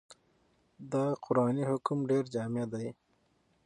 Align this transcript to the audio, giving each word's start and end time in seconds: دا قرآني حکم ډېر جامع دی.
دا 0.91 1.05
قرآني 1.25 1.63
حکم 1.71 1.97
ډېر 2.09 2.23
جامع 2.33 2.65
دی. 2.73 2.87